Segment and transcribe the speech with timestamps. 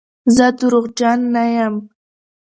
[0.35, 1.75] زه درواغجن نه یم.